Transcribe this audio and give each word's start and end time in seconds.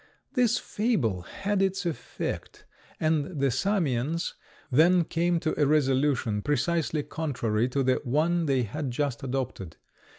This 0.33 0.57
fable 0.57 1.21
had 1.21 1.61
its 1.61 1.85
effect, 1.85 2.65
and 2.99 3.39
the 3.39 3.51
Samians 3.51 4.33
then 4.71 5.03
came 5.03 5.39
to 5.41 5.53
a 5.61 5.67
resolution 5.67 6.41
precisely 6.41 7.03
contrary 7.03 7.69
to 7.69 7.83
the 7.83 8.01
one 8.03 8.47
they 8.47 8.63
had 8.63 8.89
just 8.89 9.21
adopted. 9.23 9.77